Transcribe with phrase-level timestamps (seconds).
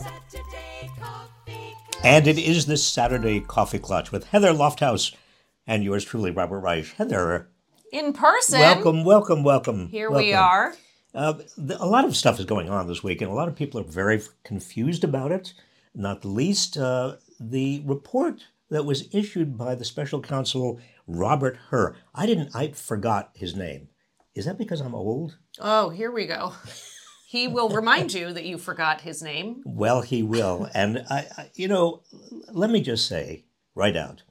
[0.00, 2.04] Saturday Coffee Klatch.
[2.04, 5.14] And it is this Saturday Coffee Klatch with Heather Lofthouse
[5.66, 6.86] and yours truly, Robert Reich.
[6.94, 7.48] Heather,
[7.92, 8.60] in person.
[8.60, 9.88] welcome, welcome, welcome.
[9.88, 10.74] Here we are.
[11.14, 13.54] Uh, th- a lot of stuff is going on this week, and a lot of
[13.54, 15.52] people are very confused about it.
[15.94, 21.94] Not the least, uh, the report that was issued by the special counsel Robert Hur.
[22.14, 22.56] I didn't.
[22.56, 23.88] I forgot his name.
[24.34, 25.36] Is that because I'm old?
[25.60, 26.54] Oh, here we go.
[27.26, 29.62] He will remind you that you forgot his name.
[29.64, 30.68] Well, he will.
[30.74, 32.02] and I, I, you know,
[32.50, 34.22] let me just say right out,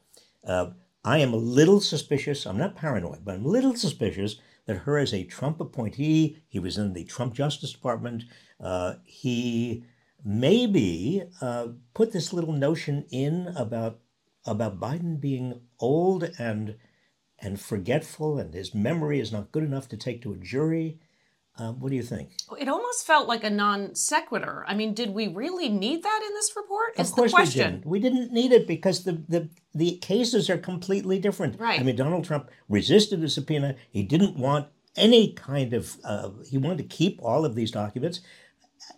[0.45, 0.67] uh,
[1.03, 2.45] I am a little suspicious.
[2.45, 4.35] I'm not paranoid, but I'm a little suspicious
[4.67, 6.43] that Hur is a Trump appointee.
[6.47, 8.25] He was in the Trump Justice Department.
[8.59, 9.83] Uh, he
[10.23, 13.99] maybe uh, put this little notion in about
[14.45, 16.75] about Biden being old and
[17.41, 20.99] and forgetful, and his memory is not good enough to take to a jury.
[21.57, 22.31] Uh, what do you think?
[22.59, 24.63] It almost felt like a non sequitur.
[24.67, 26.93] I mean, did we really need that in this report?
[26.97, 27.81] Is of course the question.
[27.85, 28.13] we didn't.
[28.13, 31.59] We didn't need it because the, the the cases are completely different.
[31.59, 31.79] Right.
[31.79, 33.75] I mean, Donald Trump resisted the subpoena.
[33.89, 35.97] He didn't want any kind of.
[36.03, 38.21] Uh, he wanted to keep all of these documents.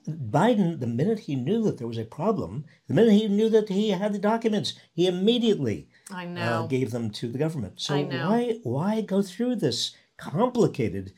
[0.07, 3.69] Biden, the minute he knew that there was a problem, the minute he knew that
[3.69, 7.81] he had the documents, he immediately I uh, gave them to the government.
[7.81, 8.29] So know.
[8.29, 11.13] why why go through this complicated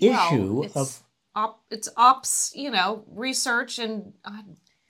[0.00, 1.02] Well, issue it's, of
[1.34, 4.42] op, it's ops, you know, research and uh,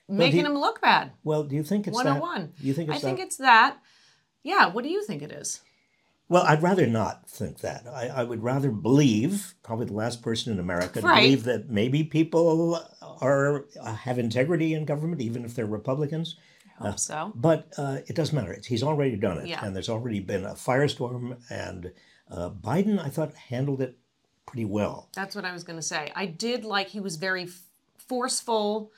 [0.09, 1.13] making he- him look bad.
[1.25, 1.43] well?
[1.45, 2.21] Do you think it's that?
[2.21, 2.53] 101.
[2.61, 3.79] Do you think it's I think it's that.
[4.43, 5.61] Yeah, what do you think it is?
[6.31, 7.87] Well, I'd rather not think that.
[7.89, 11.23] I, I would rather believe, probably the last person in America, to Right.
[11.23, 16.37] believe that maybe people are uh, have integrity in government, even if they're Republicans.
[16.81, 17.33] Hope so.
[17.35, 18.59] But uh, it doesn't matter.
[18.67, 19.65] He's already done it, Yeah.
[19.65, 21.39] and there's already been a firestorm.
[21.51, 21.93] And
[22.31, 23.99] uh, Biden, I thought, handled it
[24.47, 25.09] pretty well.
[25.15, 26.11] That's what I was going to say.
[26.15, 27.63] I did like he was very f-
[27.99, 28.93] forceful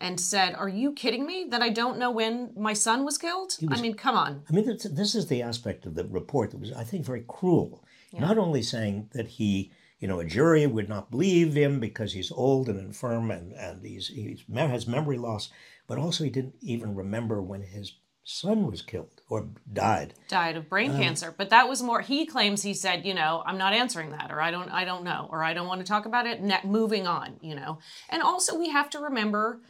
[0.00, 3.56] and said, Are you kidding me that I don't know when my son was killed?
[3.70, 4.42] I mean, come on.
[4.48, 7.24] I mean, this, this is the aspect of the report that was, I think, very
[7.26, 7.82] cruel.
[8.18, 12.32] Not only saying that he, you know, a jury would not believe him because he's
[12.32, 15.50] old and infirm and, and he's, he's has memory loss,
[15.86, 20.14] but also he didn't even remember when his son was killed or died.
[20.28, 21.32] Died of brain cancer.
[21.36, 24.40] But that was more he claims he said, you know, I'm not answering that or
[24.40, 26.42] I don't I don't know or I don't want to talk about it.
[26.42, 27.78] Ne- moving on, you know.
[28.08, 29.60] And also we have to remember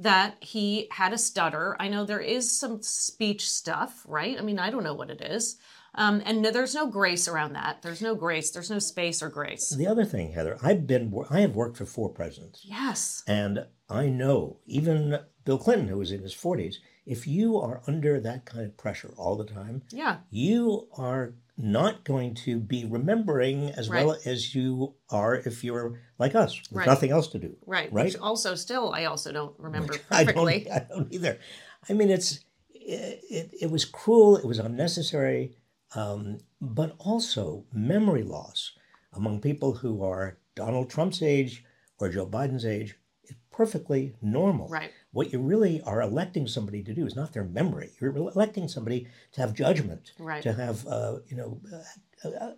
[0.00, 1.76] that he had a stutter.
[1.78, 4.36] I know there is some speech stuff, right?
[4.38, 5.56] I mean, I don't know what it is.
[5.94, 7.82] Um, and no, there's no grace around that.
[7.82, 8.50] There's no grace.
[8.50, 9.74] There's no space or grace.
[9.76, 12.64] The other thing, Heather, I've been, I have worked for four presidents.
[12.64, 13.22] Yes.
[13.26, 15.18] And I know, even
[15.50, 19.12] Bill Clinton, who was in his 40s, if you are under that kind of pressure
[19.16, 20.18] all the time, Yeah.
[20.30, 26.36] you are not going to be remembering as well as you are if you're like
[26.36, 26.86] us, with Right.
[26.86, 27.56] nothing else to do.
[27.66, 27.92] Right.
[27.92, 28.04] Right?
[28.04, 30.60] Which also still I also don't remember I perfectly.
[30.68, 31.40] don't, I don't either.
[31.88, 34.36] I mean, it's it, it, it was cruel.
[34.36, 35.56] It was unnecessary,
[35.96, 38.70] um, but also memory loss
[39.12, 41.64] among people who are Donald Trump's age
[41.98, 42.94] or Joe Biden's age
[43.24, 44.68] is perfectly normal.
[44.68, 44.92] Right.
[45.12, 47.90] What you really are electing somebody to do is not their memory.
[48.00, 50.42] You're electing somebody to have judgment, Right.
[50.42, 51.60] to have uh, you know.
[51.72, 52.52] Uh, uh,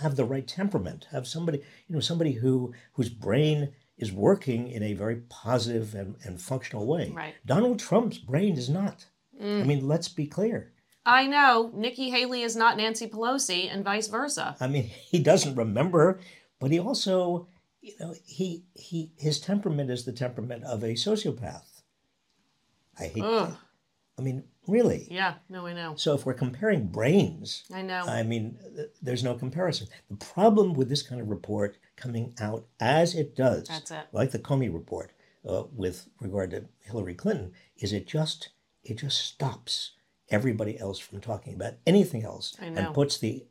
[0.00, 4.80] have the right temperament have somebody you know somebody who whose brain is working in
[4.82, 7.34] a very positive and, and functional way Right.
[7.44, 9.06] donald trump's brain is not
[9.42, 9.60] Mm.
[9.62, 10.72] i mean let's be clear
[11.04, 14.56] I know Nikki Haley is not Nancy Pelosi and vice versa.
[14.60, 16.20] i mean he doesn't remember
[16.60, 17.48] but he also
[17.80, 21.71] you know he he his temperament is the temperament of a sociopath
[23.00, 23.48] i hate Ugh.
[23.50, 23.56] that
[24.18, 25.94] i mean really Yeah, no, I know.
[25.96, 28.04] so if we're comparing brains I know.
[28.06, 29.88] I mean, th- there's no comparison.
[30.08, 34.04] The problem with this kind of report coming out as it does, That's it.
[34.12, 35.10] like the Comey report
[35.48, 38.50] uh, with regard to Hillary Clinton, is it just
[38.84, 39.92] it just stops
[40.30, 42.80] everybody else from talking about anything else I know.
[42.86, 43.44] and puts the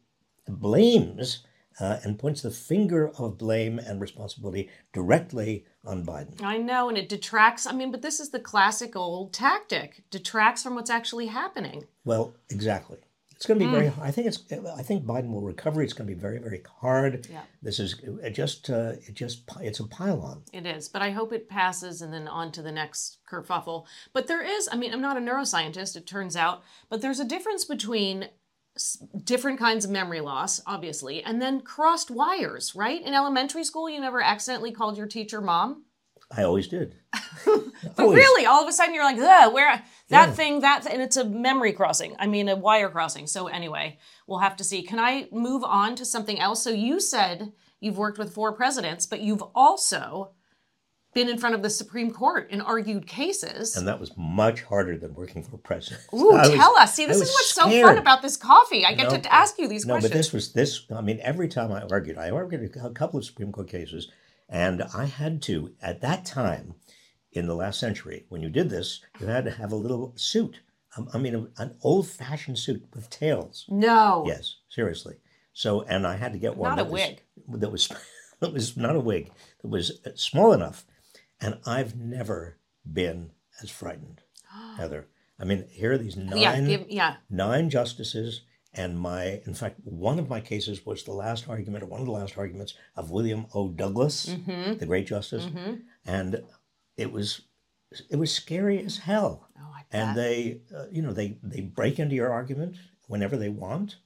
[0.47, 1.43] blames
[1.79, 6.41] uh, and points the finger of blame and responsibility directly on Biden.
[6.43, 7.65] I know, and it detracts.
[7.65, 11.85] I mean, but this is the classic old tactic detracts from what's actually happening.
[12.05, 12.97] Well, exactly.
[13.35, 13.75] It's going to be Hmm.
[13.75, 13.91] very.
[13.99, 14.43] I think it's.
[14.77, 15.81] I think Biden will recover.
[15.81, 17.25] It's going to be very, very hard.
[17.31, 17.41] Yeah.
[17.63, 18.69] This is it just.
[18.69, 19.41] Uh, it just.
[19.61, 20.43] It's a pylon.
[20.53, 23.85] It is, but I hope it passes and then on to the next kerfuffle.
[24.13, 27.25] But there is, I mean, I'm not a neuroscientist, it turns out, but there's a
[27.25, 28.29] difference between
[29.23, 33.01] different kinds of memory loss, obviously, and then crossed wires, right?
[33.01, 35.83] In elementary school, you never accidentally called your teacher mom.
[36.35, 36.95] I always did.
[37.43, 38.15] But Always.
[38.15, 40.33] really, all of a sudden you're like, Ugh, where that Yeah.
[40.33, 42.15] thing, that, and it's a memory crossing.
[42.19, 43.25] I mean, a wire crossing.
[43.25, 43.97] So anyway,
[44.27, 44.83] we'll have to see.
[44.83, 46.63] Can I move on to something else?
[46.63, 50.31] So you said you've worked with four presidents, but you've also
[51.13, 53.75] been in front of the Supreme Court and argued cases.
[53.75, 56.01] And that was much harder than working for a president.
[56.13, 56.95] Ooh, I was- tell us.
[56.95, 58.85] See, this is was what's so fun about this coffee.
[58.85, 60.09] I get No, to ask you these No, questions.
[60.11, 60.85] No, but this was this.
[60.95, 64.09] I mean, every time I argued, I argued a couple of Supreme Court cases,
[64.47, 66.75] and I had to at that time
[67.33, 70.59] in the last century when you did this, you had to have a little suit.
[70.97, 73.65] Um, I mean, an old-fashioned suit with tails.
[73.69, 74.23] no.
[74.27, 75.15] Yes, seriously.
[75.53, 77.23] So, and I had to get one Not a that was, wig.
[77.59, 77.89] That was
[78.41, 79.31] that was not a wig.
[79.61, 80.85] That was small enough,
[81.41, 82.57] and I've never
[82.91, 84.21] been as frightened,
[84.77, 85.07] Heather.
[85.39, 87.15] I mean, here are these nine Yeah, give, yeah.
[87.29, 88.41] nine justices
[88.73, 92.05] and my in fact one of my cases was the last argument or one of
[92.05, 94.77] the last arguments of william o douglas Mm-hmm.
[94.77, 95.45] the great justice
[96.05, 96.41] and
[96.95, 97.41] it was
[98.09, 102.15] it was scary as hell Oh, and they uh, you know they they break into
[102.15, 102.77] your argument
[103.07, 103.97] whenever they want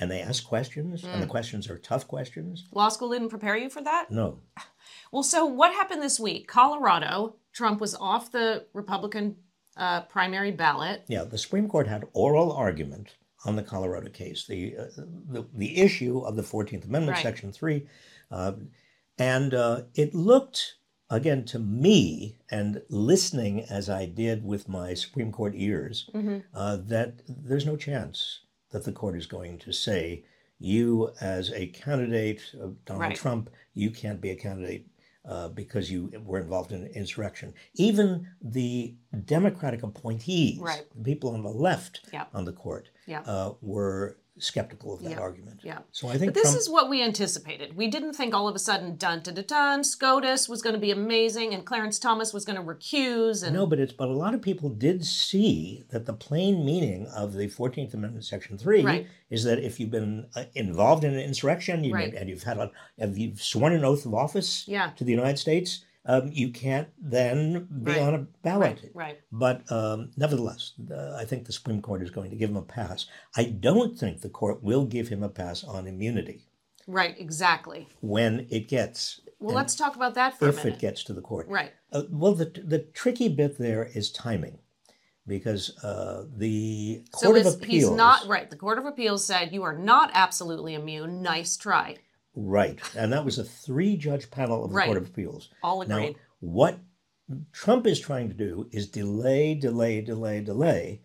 [0.00, 1.30] and they ask questions and the Mm.
[1.30, 4.10] questions are tough questions Law school didn't prepare you for that?
[4.10, 4.38] no
[5.12, 6.48] Well, so what happened this week?
[6.48, 9.36] Colorado, Trump was off the Republican
[9.76, 11.04] uh, primary ballot.
[11.08, 13.14] Yeah, the Supreme Court had oral argument
[13.44, 14.84] on the Colorado case, the uh,
[15.34, 17.22] the, the issue of the Fourteenth Amendment, Right.
[17.22, 17.86] Section Three,
[18.30, 18.52] uh,
[19.18, 20.74] and uh, it looked
[21.10, 26.38] again to me, and listening as I did with my Supreme Court ears, Mm-hmm.
[26.54, 30.24] uh, that there's no chance that the court is going to say
[30.60, 33.16] you, as a candidate of Donald Right.
[33.16, 34.86] Trump, you can't be a candidate
[35.24, 37.52] uh, because you were involved in insurrection.
[37.74, 38.94] Even the
[39.26, 40.86] Democratic appointees, Right.
[40.96, 42.24] the people on the left Yeah.
[42.32, 43.20] on the court, Yeah.
[43.22, 45.18] uh, were skeptical of that Yeah.
[45.20, 45.60] argument.
[45.62, 45.78] Yeah.
[45.92, 47.76] So I think But this Trump, is what we anticipated.
[47.76, 50.80] We didn't think all of a sudden, dun dun dun dun, SCOTUS was going to
[50.80, 53.42] be amazing and Clarence Thomas was going to recuse.
[53.42, 57.06] And no, but it's but a lot of people did see that the plain meaning
[57.08, 59.06] of the Fourteenth Amendment, Section Three, Right.
[59.30, 62.14] is that if you've been uh, involved in an insurrection you, Right.
[62.14, 64.90] and you've had a, have you've sworn an oath of office Yeah.
[64.96, 68.00] to the United States, um, you can't then be Right.
[68.00, 68.80] on a ballot.
[68.82, 69.20] right, right.
[69.30, 72.62] But um, nevertheless, uh, I think the Supreme Court is going to give him a
[72.62, 73.06] pass.
[73.36, 76.46] I don't think the court will give him a pass on immunity
[76.86, 77.86] Right, exactly.
[78.00, 80.74] when it gets, Well, let's talk about that for a if minute.
[80.74, 81.46] it gets to the court.
[81.48, 81.72] Right.
[81.92, 84.58] Uh, well, the, the tricky bit there is timing,
[85.26, 88.48] because uh, the So Court of is, Appeals, he's not right.
[88.48, 91.20] The Court of Appeals said you are not absolutely immune.
[91.22, 91.96] Nice try.
[92.38, 94.86] Right, and that was a three-judge panel of the Right.
[94.86, 95.50] Court of Appeals.
[95.62, 96.12] All agreed.
[96.12, 96.78] Now, what
[97.52, 101.02] Trump is trying to do is delay, delay, delay, delay,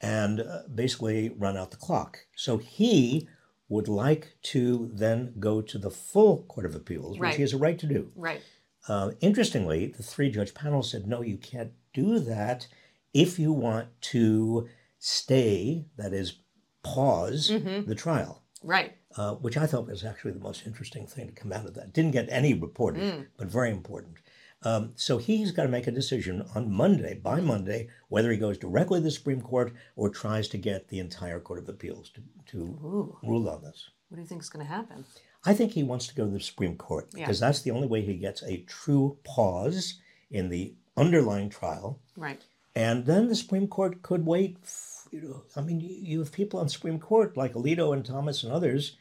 [0.00, 2.18] and uh, basically run out the clock.
[2.36, 3.28] So he
[3.68, 7.28] would like to then go to the full Court of Appeals, Right.
[7.30, 8.12] which he has a right to do.
[8.14, 8.40] right.
[8.86, 12.66] Uh, interestingly, the three judge panel said, no, you can't do that
[13.14, 16.34] if you want to stay, that is,
[16.82, 17.88] pause Mm-hmm.
[17.88, 18.94] the trial Right.
[19.16, 21.92] Uh, which I thought was actually the most interesting thing to come out of that.
[21.92, 23.26] Didn't get any reported, Mm.
[23.36, 24.16] but very important.
[24.62, 28.56] Um, so he's got to make a decision on Monday, by Monday, whether he goes
[28.56, 32.22] directly to the Supreme Court or tries to get the entire Court of Appeals to,
[32.46, 33.18] to Ooh.
[33.22, 33.90] rule on this.
[34.08, 35.04] What do you think is going to happen?
[35.44, 37.24] I think he wants to go to the Supreme Court Yeah.
[37.26, 40.00] because that's the only way he gets a true pause
[40.30, 42.00] in the underlying trial.
[42.16, 42.42] Right.
[42.74, 44.56] And then the Supreme Court could wait.
[44.62, 48.42] f- You know, I mean, you have people on Supreme Court like Alito and Thomas
[48.42, 48.96] and others,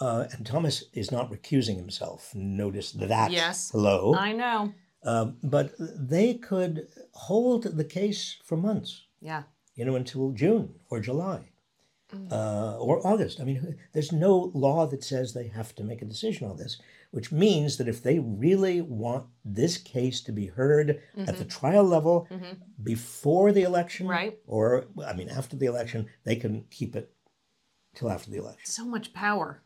[0.00, 2.34] uh, and Thomas is not recusing himself.
[2.34, 3.30] Notice that.
[3.30, 3.70] Yes.
[3.70, 4.14] Hello.
[4.14, 4.72] I know.
[5.04, 9.06] Um, but they could hold the case for months.
[9.20, 9.42] Yeah.
[9.74, 11.48] You know, until June or July.
[12.14, 12.30] Mm.
[12.30, 13.40] Uh, or August.
[13.40, 16.78] I mean, there's no law that says they have to make a decision on this,
[17.10, 21.84] which means that if they really want this case to be heard at the trial
[21.84, 22.28] level
[22.82, 24.10] before the election, Mm-hmm.
[24.12, 24.38] Right.
[24.46, 27.10] or I mean after the election, they can keep it
[27.94, 28.66] till after the election.
[28.66, 29.62] So much power.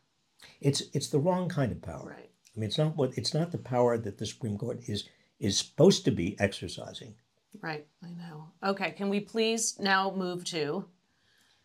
[0.61, 2.15] It's it's the wrong kind of power.
[2.17, 2.29] Right.
[2.55, 5.07] I mean, it's not what it's not the power that the Supreme Court is
[5.39, 7.15] is supposed to be exercising.
[7.61, 7.87] Right.
[8.03, 8.49] I know.
[8.63, 8.91] Okay.
[8.91, 10.85] Can we please now move to?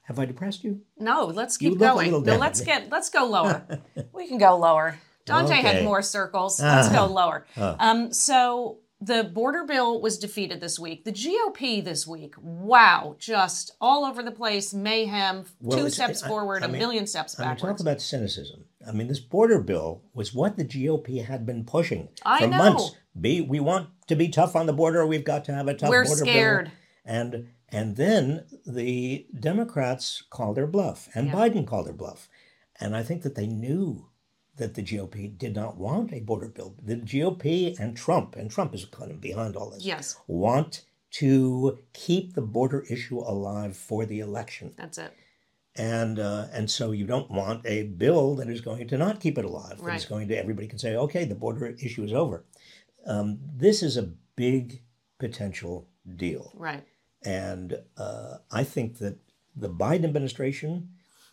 [0.03, 0.81] Have I depressed you?
[0.99, 2.11] No, let's keep going.
[2.11, 3.65] No, let's get let's go lower.
[4.13, 4.99] we can go lower.
[5.25, 6.61] Dante had more circles.
[6.61, 7.47] Let's go lower.
[7.57, 7.77] Uh.
[7.79, 11.05] Um, so the border bill was defeated this week.
[11.05, 16.29] The GOP this week, wow, just all over the place, mayhem, Well, two steps I-
[16.29, 18.65] forward, I a mean- million steps I mean, talk about cynicism.
[18.87, 22.57] I mean, this border bill was what the GOP had been pushing I for know.
[22.59, 22.95] months.
[23.21, 25.07] Be we want to be tough on the border.
[25.07, 26.65] We've got to have a tough We're border scared.
[26.67, 26.75] bill.
[27.05, 31.35] And and then the Democrats called their bluff, and Yeah.
[31.35, 32.29] Biden called their bluff.
[32.81, 34.09] And I think that they knew
[34.57, 36.75] that the GOP did not want a border bill.
[36.83, 40.83] The GOP and Trump, and Trump is kind of behind all this, Yes, want
[41.13, 44.73] to keep the border issue alive for the election.
[44.77, 45.13] that's it.
[45.77, 49.39] and uh, and so you don't want a bill that is going to not keep
[49.39, 49.79] it alive.
[49.81, 50.07] Right.
[50.09, 52.45] going to everybody can say, okay, the border issue is over.
[53.07, 54.83] Um, this is a big
[55.19, 56.85] potential deal, Right.
[57.25, 59.17] and uh, I think that
[59.57, 60.91] the Biden administration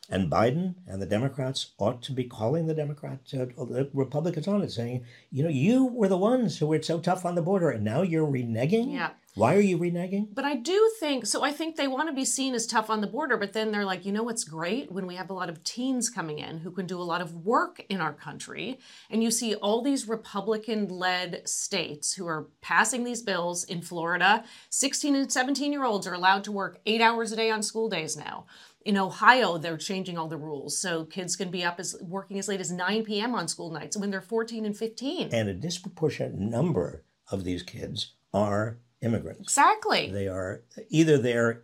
[0.10, 4.62] and Biden and the Democrats ought to be calling the Democrats, uh, the Republicans on
[4.62, 7.70] it, saying, you know, you were the ones who were so tough on the border,
[7.70, 8.94] and now you're reneging.
[8.94, 9.12] Yeah.
[9.36, 10.28] Why are you reneging?
[10.34, 11.44] But I do think so.
[11.44, 13.86] I think they want to be seen as tough on the border, but then they're
[13.86, 14.92] like, you know what's great?
[14.92, 17.46] When we have a lot of teens coming in who can do a lot of
[17.46, 23.04] work in our country, and you see all these Republican led states who are passing
[23.04, 27.32] these bills in Florida, 16 and 17 year olds are allowed to work eight hours
[27.32, 28.46] a day on school days now.
[28.86, 30.78] In Ohio, they're changing all the rules.
[30.80, 33.36] So kids can be up as working as late as 9 p.m.
[33.36, 35.30] on school nights when they're 14 and 15.
[35.34, 39.42] And a disproportionate number of these kids are immigrants.
[39.42, 40.10] Exactly.
[40.12, 41.64] They are either they're,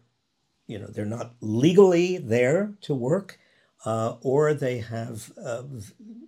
[0.67, 3.39] you know, they're not legally there to work,
[3.85, 5.63] uh, or they have, uh,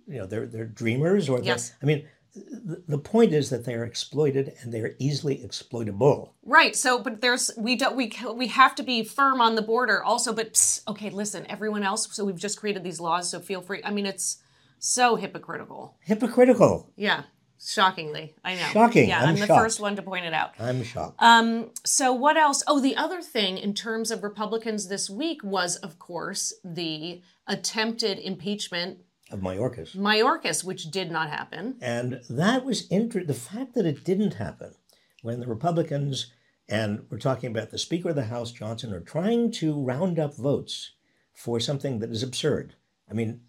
[0.06, 1.72] you know, they're they're dreamers, or they're- Yes.
[1.82, 2.06] I mean,
[2.50, 6.34] the, the point is that they are exploited and they are easily exploitable.
[6.44, 6.74] Right.
[6.76, 10.32] So, but there's we don't we we have to be firm on the border also.
[10.32, 12.08] But psst, okay, listen, everyone else.
[12.14, 13.30] So we've just created these laws.
[13.30, 13.80] So feel free.
[13.84, 14.38] I mean, it's
[14.78, 15.96] so hypocritical.
[16.00, 16.92] Hypocritical.
[16.96, 17.24] Yeah,
[17.60, 18.68] shockingly, I know.
[18.72, 19.08] Shocking.
[19.08, 20.52] Yeah, I'm I'm, the first one to point it out.
[20.58, 21.16] I'm shocked.
[21.22, 21.70] Um.
[21.84, 22.62] So what else?
[22.66, 28.18] Oh, the other thing in terms of Republicans this week was, of course, the attempted
[28.18, 28.98] impeachment
[29.30, 29.96] of Mayorkas.
[29.96, 31.76] Mayorkas, which did not happen.
[31.80, 34.74] And that was inter- the fact that it didn't happen
[35.22, 36.32] when the Republicans
[36.70, 40.34] and we're talking about the Speaker of the House, Johnson, are trying to round up
[40.36, 40.92] votes
[41.32, 42.74] for something that is absurd.
[43.10, 43.40] I mean,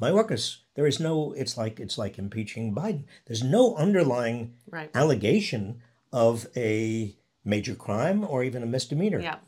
[0.00, 1.32] Mayorkas, there is no.
[1.36, 3.04] It's like it's like impeaching Biden.
[3.26, 4.90] There's no underlying Right.
[4.94, 9.18] allegation of a major crime or even a misdemeanor.
[9.18, 9.38] Yeah.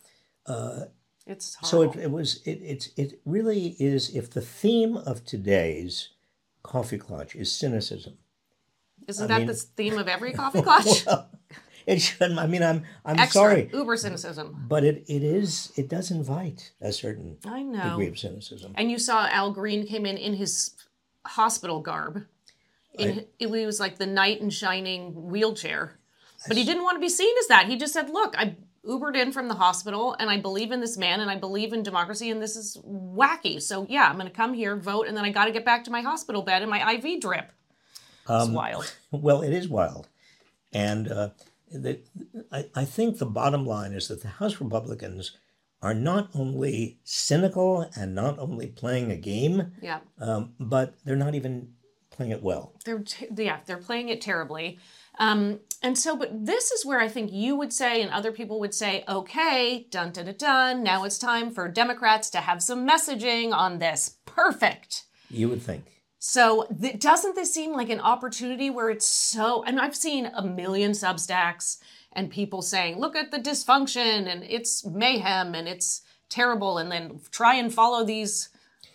[0.44, 0.86] Uh,
[1.26, 6.10] it's So it, it was it, it's it really is if the theme of today's
[6.62, 8.18] coffee klatch is cynicism.
[9.06, 11.26] Isn't I that mean- the theme of every coffee klatch?
[11.86, 12.32] It should.
[12.38, 14.66] I mean, I'm I'm Extra, sorry, uber cynicism.
[14.68, 17.90] but it, it is it does invite a certain I know.
[17.90, 18.72] degree of cynicism.
[18.76, 20.74] And you saw Al Green came in in his
[21.26, 22.26] hospital garb.
[22.98, 25.98] In, it was like the knight in shining wheelchair.
[26.48, 27.66] But he didn't want to be seen as that.
[27.66, 28.56] He just said, Look, I
[28.86, 31.82] Ubered in from the hospital and I believe in this man and I believe in
[31.82, 33.60] democracy and this is wacky.
[33.60, 35.84] So, yeah, I'm going to come here, vote, and then I got to get back
[35.84, 37.52] to my hospital bed and my IV drip.
[38.22, 38.94] It's Um, wild.
[39.10, 40.08] Well, it is wild,
[40.72, 41.30] and uh,
[41.70, 41.98] the,
[42.52, 45.36] I, I think the bottom line is that the House Republicans
[45.82, 49.98] are not only cynical and not only playing a game, Yeah.
[50.20, 51.72] um, but they're not even
[52.10, 52.72] playing it well.
[52.84, 54.78] they're t- yeah they're playing it terribly
[55.20, 58.58] um and so but this is where i think you would say and other people
[58.58, 62.86] would say okay dun dun dun dun now it's time for democrats to have some
[62.88, 65.84] messaging on this perfect You would think.
[66.18, 70.42] so th- doesn't this seem like an opportunity where it's so and i've seen a
[70.42, 71.78] million substacks
[72.12, 77.20] and people saying look at the dysfunction and it's mayhem and it's terrible and then
[77.30, 78.48] try and follow these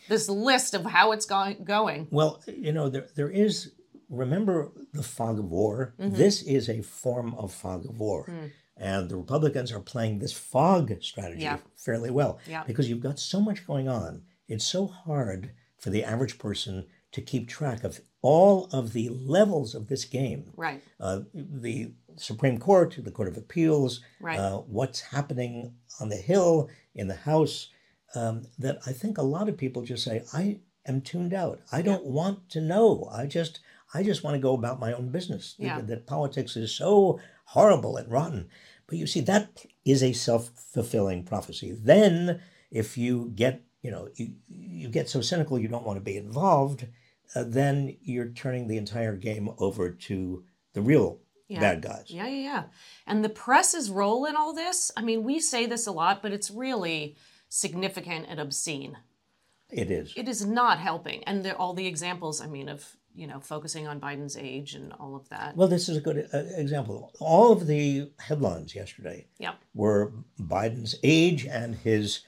[0.08, 3.72] this list of how it's going going Well, you know, there there is.
[4.10, 5.94] Remember the fog of war.
[5.98, 8.30] This is a form of fog of war,
[8.78, 11.60] and the Republicans are playing this fog strategy Yeah.
[11.76, 12.64] fairly well Yeah.
[12.66, 14.24] because you've got so much going on.
[14.48, 19.74] It's so hard for the average person to keep track of all of the levels
[19.76, 20.52] of this game.
[20.56, 24.40] right Uh, the Supreme Court, the Court of Appeals, Right.
[24.40, 27.70] uh, what's happening on the Hill, in the House,
[28.16, 31.60] um, that I think a lot of people just say, I am tuned out.
[31.72, 33.10] I don't want to know.
[33.12, 33.60] I just
[33.96, 35.56] I just want to go about my own business.
[35.58, 35.78] Yeah.
[35.78, 38.50] That, that politics is so horrible and rotten.
[38.88, 41.72] But you see, that is a self-fulfilling prophecy.
[41.72, 46.04] Then if you get, you know, you, you get so cynical you don't want to
[46.12, 46.88] be involved,
[47.36, 51.60] uh, then you're turning the entire game over to the real Yeah.
[51.60, 52.06] bad guys.
[52.08, 52.64] Yeah, yeah, yeah.
[53.08, 56.32] And the press's role in all this, I mean, we say this a lot, but
[56.32, 57.16] it's really
[57.50, 58.98] significant and obscene.
[59.72, 60.14] It is.
[60.16, 61.24] It is not helping.
[61.24, 64.92] And the, all the examples, I mean, of, you know, focusing on Biden's age and
[64.94, 65.56] all of that.
[65.56, 67.12] Well, this is a good uh, example.
[67.20, 69.54] All of the headlines yesterday Yeah.
[69.74, 72.22] were Biden's age and his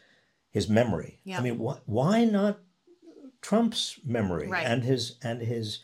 [0.50, 1.20] his memory.
[1.24, 1.38] Yeah.
[1.39, 2.60] I mean, wh- why not
[3.41, 4.65] Trump's memory Right.
[4.65, 5.79] and his and his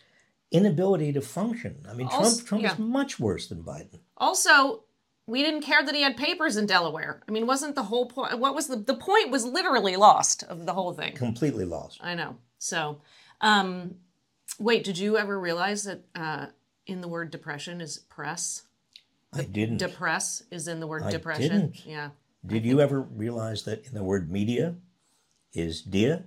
[0.51, 1.85] inability to function?
[1.89, 2.73] I mean, Also- Trump Trump yeah.
[2.73, 3.99] is much worse than Biden.
[4.17, 4.83] Also,
[5.27, 7.23] we didn't care that he had papers in Delaware.
[7.27, 8.39] I mean, wasn't the whole point?
[8.39, 9.31] What was the the point?
[9.31, 11.13] Was literally lost of the whole thing.
[11.15, 11.99] Completely lost.
[12.01, 12.37] I know.
[12.57, 13.01] So,
[13.41, 13.95] um,
[14.59, 16.47] wait, did you ever realize that uh,
[16.85, 18.63] in the word depression is press?
[19.33, 19.77] I didn't.
[19.77, 21.49] Depress is in the word I depression.
[21.71, 21.85] didn't.
[21.85, 22.09] Yeah.
[22.45, 24.75] Did you ever realize that in the word media
[25.53, 26.25] is Dia.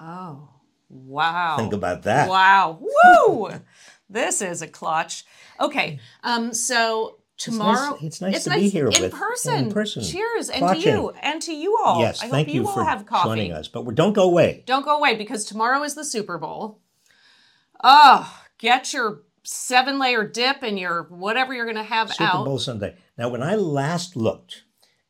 [0.00, 0.48] Oh,
[0.88, 1.56] wow.
[1.56, 2.28] Think about that.
[2.28, 2.80] Wow.
[3.28, 3.50] Woo!
[4.08, 5.24] this is a clutch.
[5.60, 5.98] Okay.
[6.22, 9.54] Um, so tomorrow it's nice to be here in with- person.
[9.54, 10.48] in person, Cheers.
[10.50, 10.82] And clutching.
[10.82, 11.10] to you.
[11.22, 12.00] And to you all.
[12.00, 13.28] Yes, I thank hope you, you, all for have coffee.
[13.28, 13.68] joining us.
[13.68, 14.64] But don't go away.
[14.66, 16.80] Don't go away because tomorrow is the Super Bowl.
[17.82, 22.44] Oh, get your seven layer dip and your whatever you're going to have Super out.
[22.44, 22.96] Bowl Sunday.
[23.16, 24.64] Now, when I last looked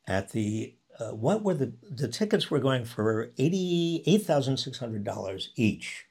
[0.07, 4.79] at the uh, what were the the tickets were going for eighty eight thousand six
[4.79, 6.05] hundred dollars each,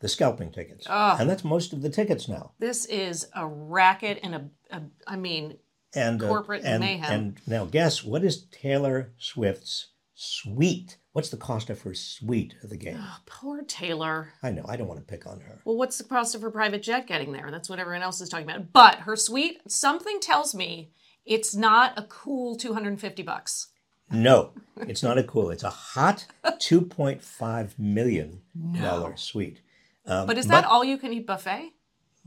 [0.00, 1.20] the scalping tickets, Ugh.
[1.20, 2.52] and that's most of the tickets now.
[2.58, 5.58] This is a racket and a, a I mean,
[5.94, 7.12] And uh, Corporate and, mayhem.
[7.12, 10.98] And now, guess what is Taylor Swift's suite?
[11.18, 12.96] What's the cost of her suite of the game?
[12.96, 14.34] oh, poor Taylor.
[14.40, 15.60] I know I don't want to pick on her.
[15.64, 17.50] Well, what's the cost of her private jet getting there?
[17.50, 18.72] That's what everyone else is talking about.
[18.72, 20.92] But her suite, something tells me
[21.26, 23.66] it's not a cool 250 bucks.
[24.12, 25.50] No, it's not a cool.
[25.50, 26.24] It's a hot
[26.60, 28.42] two point five million
[28.80, 29.60] dollar suite.
[30.06, 31.72] Um, But is that all you can eat buffet?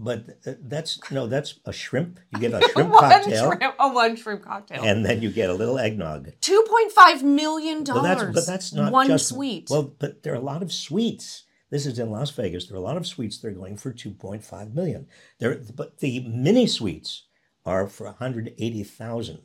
[0.03, 2.20] But that's no, that's a shrimp.
[2.31, 4.84] You get a shrimp one cocktail, shrimp, a one shrimp cocktail.
[4.84, 6.31] and then you get a little eggnog.
[6.41, 8.03] Two point five million dollars.
[8.03, 9.67] that's but that's not one just suite.
[9.70, 11.43] Well, but there are a lot of suites.
[11.70, 12.65] This is in Las Vegas.
[12.65, 13.38] There are a lot of suites.
[13.38, 15.05] They're going for two point five million.
[15.38, 17.25] There, but the mini suites
[17.63, 19.39] are for one hundred eighty thousand.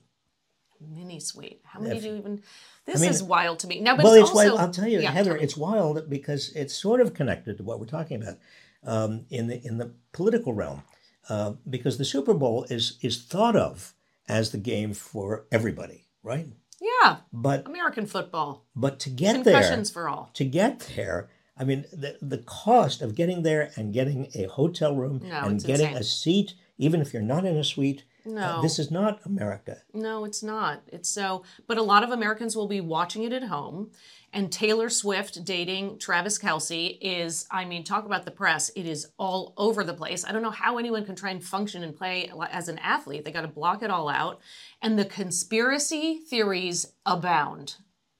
[0.81, 1.61] mini suite.
[1.65, 2.43] How many If- do you even?
[2.87, 3.81] This mean- is wild to me.
[3.81, 4.49] Now, but well, it's, it's also.
[4.49, 4.61] wild.
[4.61, 7.87] I'll tell you, Yeah, Heather, it's wild because it's sort of connected to what we're
[7.87, 8.39] talking about
[8.87, 10.83] um, in the in the political realm,
[11.29, 13.95] uh, because the Super Bowl is is thought of
[14.29, 16.47] as the game for everybody, right?
[16.81, 18.67] yeah, But American football.
[18.75, 20.31] but to get there, Concussions for all.
[20.35, 21.29] to get there,
[21.59, 25.63] I mean, the the cost of getting there and getting a hotel room No, and
[25.63, 26.01] getting insane.
[26.01, 28.63] a seat, even if you're not in a suite, uh, No.
[28.63, 29.79] this is not America.
[29.95, 30.83] No, it's not.
[30.89, 33.91] It's so, but a lot of Americans will be watching it at home.
[34.33, 38.71] And Taylor Swift dating Travis Kelce is, I mean, talk about the press.
[38.77, 40.25] It is all over the place.
[40.25, 43.25] I don't know how anyone can try and function and play as an athlete.
[43.25, 44.41] They got to block it all out.
[44.83, 47.77] And the conspiracy theories abound.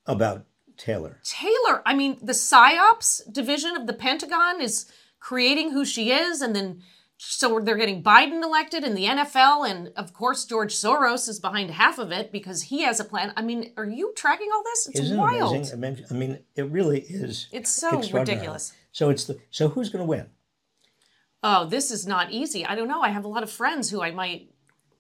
[0.07, 1.21] About Taylor.
[1.23, 6.55] Taylor, I mean, the PSYOPs division of the Pentagon is creating who she is, and
[6.55, 6.83] then
[7.19, 11.71] so they're getting Biden elected in the NFL, and of course, George Soros is behind
[11.71, 13.33] half of it because he has a plan.
[13.37, 14.89] I mean, are you tracking all this?
[14.89, 15.55] It's Isn't wild.
[15.55, 15.75] it amazing?
[15.75, 17.49] I mean, I mean, it really is.
[17.53, 18.73] It's so ridiculous.
[18.93, 20.27] So it's the so who's going to win?
[21.43, 22.67] Oh, this is not easy.
[22.67, 23.03] I don't know.
[23.03, 24.51] I have a lot of friends who I might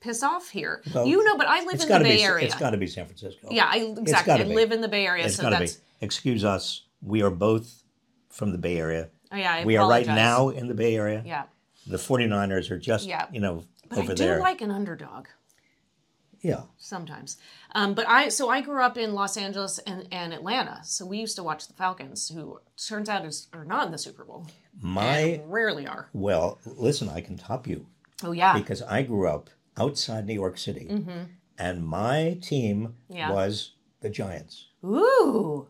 [0.01, 0.83] piss off here.
[0.95, 2.23] Well, you know, but I live in the Bay be.
[2.23, 2.47] Area.
[2.47, 3.49] It's got to be San Francisco.
[3.51, 4.35] yeah, I exactly.
[4.35, 4.55] I be.
[4.55, 5.65] live in the Bay Area, it's so got to be.
[5.67, 6.83] that's Excuse us.
[7.03, 7.83] We are both
[8.29, 9.09] from the Bay Area.
[9.33, 9.55] oh, yeah.
[9.55, 11.23] I we are right now in the Bay Area.
[11.27, 11.45] Yeah,
[11.87, 13.27] The 49ers are just, Yeah.
[13.33, 14.41] you know, but over I do there.
[14.41, 15.27] like an underdog.
[16.43, 16.63] yeah.
[16.77, 17.39] sometimes
[17.75, 21.19] um, but i so i grew up in los angeles and, and atlanta so we
[21.19, 24.47] used to watch the falcons who turns out is, are not in the super bowl
[24.81, 27.87] My rarely are well, listen, I can top you
[28.23, 30.87] oh yeah because I grew up outside New York City,
[31.59, 32.77] and my team
[33.11, 33.17] Mm-hmm.
[33.17, 33.31] Yeah.
[33.33, 34.67] was the Giants.
[34.85, 35.69] ooh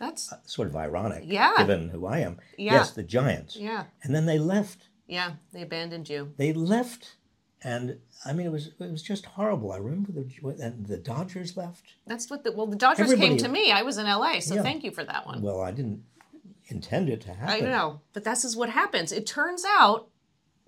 [0.00, 1.52] that's Sort of ironic, Yeah.
[1.58, 2.38] given who I am.
[2.58, 2.72] Yeah.
[2.74, 3.56] Yes, the Giants.
[3.56, 4.88] yeah And then they left.
[5.16, 7.16] Yeah they abandoned you They left,
[7.62, 9.70] and I mean, it was it was just horrible.
[9.72, 10.24] I remember the
[10.66, 11.84] and the Dodgers left.
[12.06, 14.62] that's what the well the dodgers came to me i was in la so Yeah.
[14.68, 16.02] thank you for that one Well, I didn't
[16.66, 17.66] intend it to happen.
[17.66, 20.08] i know but this is what happens it turns out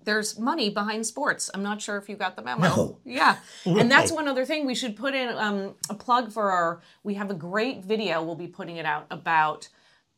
[0.03, 1.49] there's money behind sports.
[1.51, 2.61] I'm not sure if you got the memo.
[2.61, 2.97] No.
[3.03, 3.37] Yeah.
[3.65, 6.81] And that's one other thing we should put in um, a plug for our.
[7.03, 8.21] We have a great video.
[8.21, 9.67] We'll be putting it out about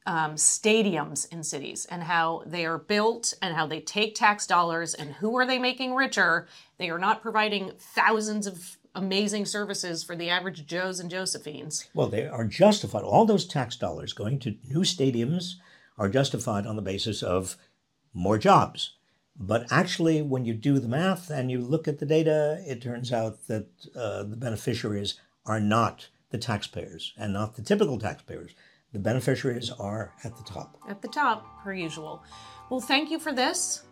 [0.08, 4.94] um, stadiums in cities and how they are built and how they take tax dollars
[4.94, 6.48] and who are they making richer.
[6.78, 11.90] They are not providing thousands of amazing services for the average Joes and Josephines.
[11.94, 13.04] Well, they are justified.
[13.04, 15.56] All those tax dollars going to new stadiums
[15.98, 17.58] are justified on the basis of
[18.14, 18.94] more jobs.
[19.36, 23.12] But actually, when you do the math and you look at the data, it turns
[23.12, 28.56] out that uh, the beneficiaries are not the taxpayers and not the typical taxpayers.
[28.98, 30.76] The beneficiaries are at the top.
[30.90, 32.24] At the top, per usual.
[32.72, 33.84] Well, thank you for this.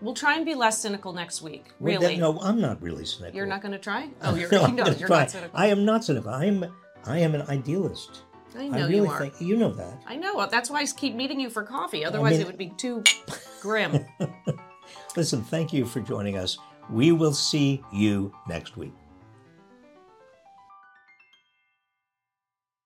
[0.00, 1.66] We'll try and be less cynical next week.
[1.78, 2.14] Well, Really.
[2.14, 3.36] that- no, I'm not really cynical.
[3.36, 4.08] You're not going to try?
[4.22, 5.18] Oh, you're, No, gonna you're try.
[5.18, 5.50] not cynical.
[5.60, 6.30] I am not cynical.
[6.30, 6.64] I am.
[7.04, 8.22] I am an idealist.
[8.56, 9.20] I know I really you are.
[9.20, 10.02] think you know that.
[10.06, 10.46] I know.
[10.50, 12.02] That's why I keep meeting you for coffee.
[12.06, 13.04] Otherwise, mean- it would be too
[13.60, 14.02] grim.
[15.14, 16.56] Listen, thank you for joining us.
[16.90, 18.94] We will see you next week.